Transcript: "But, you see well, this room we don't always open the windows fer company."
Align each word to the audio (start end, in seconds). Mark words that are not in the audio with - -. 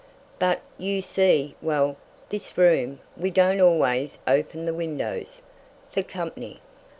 "But, 0.39 0.61
you 0.79 0.99
see 0.99 1.53
well, 1.61 1.95
this 2.29 2.57
room 2.57 3.01
we 3.15 3.29
don't 3.29 3.61
always 3.61 4.17
open 4.27 4.65
the 4.65 4.73
windows 4.73 5.43
fer 5.91 6.01
company." 6.01 6.59